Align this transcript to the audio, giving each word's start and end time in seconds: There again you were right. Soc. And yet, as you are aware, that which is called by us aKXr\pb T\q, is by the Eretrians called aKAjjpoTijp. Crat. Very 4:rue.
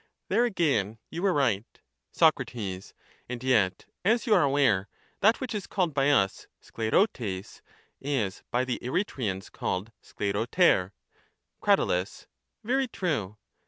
There 0.29 0.45
again 0.45 0.97
you 1.11 1.21
were 1.21 1.31
right. 1.31 1.63
Soc. 2.11 2.39
And 2.55 3.43
yet, 3.43 3.85
as 4.03 4.25
you 4.25 4.33
are 4.33 4.41
aware, 4.41 4.87
that 5.19 5.39
which 5.39 5.53
is 5.53 5.67
called 5.67 5.93
by 5.93 6.09
us 6.09 6.47
aKXr\pb 6.63 7.05
T\q, 7.13 7.61
is 8.01 8.41
by 8.49 8.65
the 8.65 8.79
Eretrians 8.81 9.51
called 9.51 9.91
aKAjjpoTijp. 10.01 10.91
Crat. 11.61 12.25
Very 12.63 12.87
4:rue. 12.87 13.37